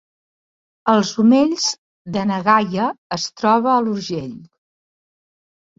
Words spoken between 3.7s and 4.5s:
a l’Urgell